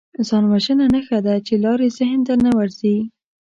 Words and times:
ځانوژنه 0.27 0.85
نښه 0.93 1.19
ده 1.25 1.35
چې 1.45 1.53
لارې 1.63 1.87
ذهن 1.97 2.19
ته 2.27 2.33
نه 2.45 2.51
ورځي 2.57 2.97